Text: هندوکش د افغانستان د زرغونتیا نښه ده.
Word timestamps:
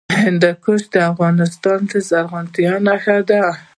هندوکش 0.23 0.81
د 0.93 0.95
افغانستان 1.11 1.79
د 1.91 1.93
زرغونتیا 2.09 2.73
نښه 2.85 3.17
ده. 3.29 3.43